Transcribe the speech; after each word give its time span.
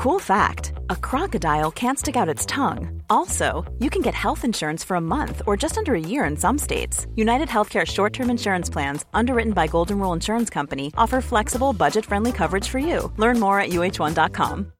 Cool 0.00 0.18
fact 0.18 0.72
a 0.88 0.96
crocodile 0.96 1.70
can't 1.70 1.98
stick 1.98 2.16
out 2.16 2.26
its 2.34 2.46
tongue. 2.46 3.02
Also, 3.10 3.70
you 3.80 3.90
can 3.90 4.00
get 4.00 4.14
health 4.14 4.46
insurance 4.46 4.82
for 4.82 4.94
a 4.94 5.00
month 5.00 5.42
or 5.46 5.58
just 5.58 5.76
under 5.76 5.94
a 5.94 6.00
year 6.00 6.24
in 6.24 6.38
some 6.38 6.56
states. 6.56 7.06
United 7.16 7.48
Healthcare 7.48 7.86
short 7.86 8.14
term 8.14 8.30
insurance 8.30 8.70
plans, 8.70 9.04
underwritten 9.12 9.52
by 9.52 9.66
Golden 9.66 9.98
Rule 9.98 10.14
Insurance 10.14 10.48
Company, 10.48 10.90
offer 10.96 11.20
flexible, 11.20 11.74
budget 11.74 12.06
friendly 12.06 12.32
coverage 12.32 12.66
for 12.66 12.78
you. 12.78 13.12
Learn 13.18 13.38
more 13.38 13.60
at 13.60 13.72
uh1.com. 13.72 14.72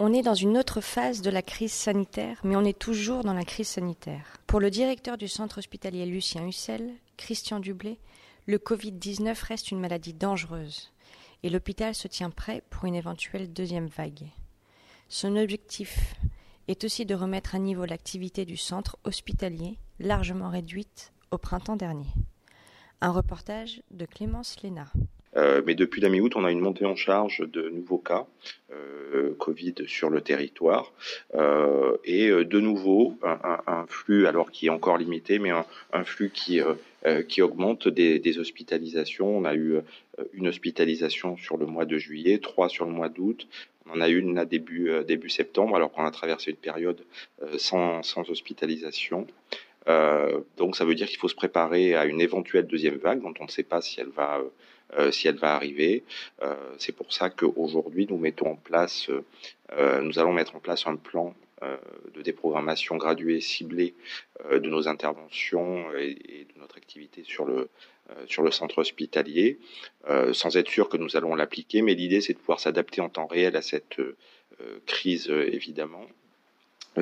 On 0.00 0.12
est 0.12 0.22
dans 0.22 0.34
une 0.34 0.58
autre 0.58 0.80
phase 0.80 1.22
de 1.22 1.30
la 1.30 1.40
crise 1.40 1.72
sanitaire, 1.72 2.40
mais 2.42 2.56
on 2.56 2.64
est 2.64 2.76
toujours 2.76 3.22
dans 3.22 3.32
la 3.32 3.44
crise 3.44 3.68
sanitaire. 3.68 4.26
Pour 4.48 4.58
le 4.58 4.70
directeur 4.70 5.16
du 5.16 5.28
centre 5.28 5.58
hospitalier 5.58 6.04
Lucien 6.04 6.44
Hussel, 6.44 6.90
Christian 7.16 7.60
Dublé, 7.60 8.00
le 8.46 8.58
Covid-19 8.58 9.42
reste 9.42 9.70
une 9.70 9.80
maladie 9.80 10.12
dangereuse 10.12 10.92
et 11.42 11.50
l'hôpital 11.50 11.94
se 11.94 12.08
tient 12.08 12.30
prêt 12.30 12.62
pour 12.70 12.84
une 12.84 12.94
éventuelle 12.94 13.52
deuxième 13.52 13.86
vague. 13.86 14.30
Son 15.08 15.36
objectif 15.36 16.14
est 16.68 16.84
aussi 16.84 17.06
de 17.06 17.14
remettre 17.14 17.54
à 17.54 17.58
niveau 17.58 17.84
l'activité 17.84 18.44
du 18.44 18.56
centre 18.56 18.98
hospitalier, 19.04 19.78
largement 19.98 20.50
réduite 20.50 21.12
au 21.30 21.38
printemps 21.38 21.76
dernier. 21.76 22.08
Un 23.00 23.12
reportage 23.12 23.82
de 23.90 24.06
Clémence 24.06 24.62
Léna. 24.62 24.90
Euh, 25.36 25.62
mais 25.66 25.74
depuis 25.74 26.00
la 26.00 26.08
mi-août, 26.08 26.34
on 26.36 26.44
a 26.44 26.50
une 26.50 26.60
montée 26.60 26.86
en 26.86 26.96
charge 26.96 27.40
de 27.40 27.68
nouveaux 27.68 27.98
cas 27.98 28.26
euh, 28.72 29.34
Covid 29.38 29.74
sur 29.86 30.10
le 30.10 30.20
territoire 30.20 30.92
euh, 31.34 31.96
et 32.04 32.30
de 32.30 32.60
nouveau 32.60 33.18
un, 33.22 33.86
flux, 33.88 34.26
alors 34.26 34.50
qui 34.50 34.66
est 34.66 34.70
encore 34.70 34.98
limité, 34.98 35.38
mais 35.38 35.50
un, 35.50 36.04
flux 36.04 36.30
qui 36.30 36.60
qui 37.28 37.42
augmente 37.42 37.86
des, 37.86 38.18
des, 38.18 38.38
hospitalisations. 38.38 39.36
On 39.36 39.44
a 39.44 39.54
eu 39.54 39.76
une 40.32 40.48
hospitalisation 40.48 41.36
sur 41.36 41.58
le 41.58 41.66
mois 41.66 41.84
de 41.84 41.98
juillet, 41.98 42.38
trois 42.38 42.70
sur 42.70 42.86
le 42.86 42.92
mois 42.92 43.10
d'août. 43.10 43.46
On 43.86 43.98
en 43.98 44.00
a 44.00 44.08
une 44.08 44.34
là 44.34 44.46
début 44.46 44.90
début 45.06 45.28
septembre, 45.28 45.76
alors 45.76 45.92
qu'on 45.92 46.06
a 46.06 46.10
traversé 46.10 46.50
une 46.50 46.56
période 46.56 47.04
sans, 47.58 48.02
sans 48.02 48.28
hospitalisation. 48.30 49.26
Euh, 49.88 50.40
donc 50.56 50.76
ça 50.76 50.84
veut 50.84 50.94
dire 50.94 51.08
qu'il 51.08 51.18
faut 51.18 51.28
se 51.28 51.34
préparer 51.34 51.94
à 51.94 52.06
une 52.06 52.20
éventuelle 52.20 52.66
deuxième 52.66 52.96
vague 52.96 53.20
dont 53.20 53.34
on 53.40 53.44
ne 53.44 53.50
sait 53.50 53.62
pas 53.62 53.80
si 53.82 54.00
elle 54.00 54.08
va 54.08 54.40
euh, 54.98 55.10
si 55.10 55.28
elle 55.28 55.36
va 55.36 55.54
arriver. 55.54 56.04
Euh, 56.42 56.54
c'est 56.78 56.92
pour 56.92 57.12
ça 57.12 57.30
qu'aujourd'hui 57.30 58.06
nous 58.08 58.18
mettons 58.18 58.52
en 58.52 58.56
place, 58.56 59.10
nous 60.02 60.18
allons 60.18 60.32
mettre 60.32 60.54
en 60.56 60.60
place 60.60 60.86
un 60.86 60.96
plan 60.96 61.34
de 62.14 62.20
déprogrammation 62.20 62.96
graduée 62.96 63.40
ciblée 63.40 63.94
de 64.52 64.68
nos 64.68 64.86
interventions 64.86 65.86
et, 65.96 66.46
de 66.54 66.60
notre 66.60 66.76
activité 66.76 67.24
sur 67.24 67.46
le 67.46 67.70
sur 68.26 68.42
le 68.42 68.50
centre 68.50 68.78
hospitalier, 68.78 69.58
sans 70.32 70.56
être 70.56 70.68
sûr 70.68 70.88
que 70.88 70.98
nous 70.98 71.16
allons 71.16 71.34
l'appliquer, 71.34 71.80
mais 71.82 71.94
l'idée 71.94 72.20
c'est 72.20 72.34
de 72.34 72.38
pouvoir 72.38 72.60
s'adapter 72.60 73.00
en 73.00 73.08
temps 73.08 73.26
réel 73.26 73.56
à 73.56 73.62
cette 73.62 74.00
crise 74.86 75.28
évidemment 75.30 76.04
euh, 76.04 76.23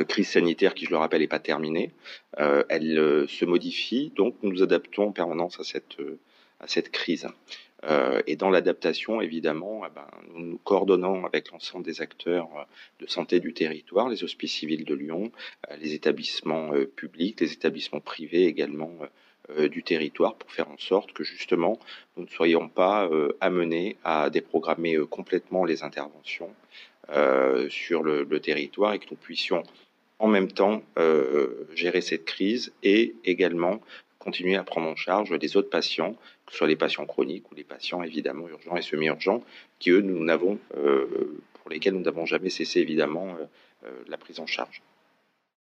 crise 0.08 0.28
sanitaire 0.28 0.74
qui, 0.74 0.86
je 0.86 0.90
le 0.90 0.96
rappelle, 0.96 1.20
n'est 1.20 1.28
pas 1.28 1.38
terminée. 1.38 1.92
Euh, 2.38 2.64
elle 2.68 2.98
euh, 2.98 3.26
se 3.26 3.44
modifie, 3.44 4.12
donc 4.16 4.34
nous 4.42 4.50
nous 4.52 4.62
adaptons 4.62 5.08
en 5.08 5.12
permanence 5.12 5.60
à 5.60 5.64
cette, 5.64 5.96
à 6.60 6.66
cette 6.66 6.90
crise. 6.90 7.28
et 8.26 8.36
dans 8.36 8.50
l'adaptation, 8.50 9.20
évidemment, 9.20 9.82
eh 9.84 9.90
ben, 9.94 10.06
nous 10.32 10.44
nous 10.52 10.58
coordonnons 10.58 11.26
avec 11.26 11.50
l'ensemble 11.50 11.84
des 11.84 12.00
acteurs 12.00 12.48
de 13.00 13.06
santé 13.06 13.40
du 13.40 13.52
territoire, 13.52 14.08
les 14.08 14.22
hospices 14.22 14.52
civils 14.52 14.84
de 14.84 14.94
Lyon, 14.94 15.32
les 15.80 15.92
établissements 15.92 16.70
publics, 16.94 17.40
les 17.40 17.52
établissements 17.52 18.00
privés 18.00 18.46
également 18.46 18.92
du 19.58 19.82
territoire 19.82 20.36
pour 20.36 20.52
faire 20.52 20.70
en 20.70 20.78
sorte 20.78 21.12
que 21.12 21.24
justement 21.24 21.80
nous 22.16 22.22
ne 22.22 22.30
soyons 22.30 22.68
pas 22.68 23.10
amenés 23.40 23.96
à 24.04 24.30
déprogrammer 24.30 24.96
complètement 25.10 25.64
les 25.64 25.82
interventions 25.82 26.54
euh, 26.54 26.91
sur 27.68 28.02
le, 28.02 28.40
territoire 28.40 28.92
et 28.92 28.98
que 28.98 29.06
nous 29.10 29.16
puissions 29.16 29.62
en 30.18 30.28
même 30.28 30.50
temps 30.50 30.82
euh, 30.98 31.66
gérer 31.74 32.00
cette 32.00 32.24
crise 32.24 32.72
et 32.82 33.14
également 33.24 33.80
continuer 34.18 34.54
à 34.54 34.62
prendre 34.62 34.86
en 34.86 34.94
charge 34.94 35.32
les 35.32 35.56
autres 35.56 35.68
patients, 35.68 36.12
que 36.46 36.52
ce 36.52 36.58
soit 36.58 36.68
les 36.68 36.76
patients 36.76 37.06
chroniques 37.06 37.50
ou 37.50 37.56
les 37.56 37.64
patients 37.64 38.04
évidemment 38.04 38.48
urgents 38.48 38.76
et 38.76 38.82
semi-urgents, 38.82 39.42
qui 39.80 39.90
eux 39.90 40.00
nous 40.00 40.22
n'avons 40.22 40.58
euh, 40.76 41.42
pour 41.54 41.70
lesquels 41.70 41.94
nous 41.94 42.02
n'avons 42.02 42.24
jamais 42.24 42.50
cessé 42.50 42.80
évidemment 42.80 43.36
la 44.06 44.16
prise 44.16 44.38
en 44.38 44.46
charge. 44.46 44.80